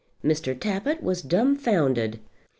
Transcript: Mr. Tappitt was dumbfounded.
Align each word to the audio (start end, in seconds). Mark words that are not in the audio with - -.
Mr. 0.25 0.59
Tappitt 0.59 1.03
was 1.03 1.21
dumbfounded. 1.21 2.19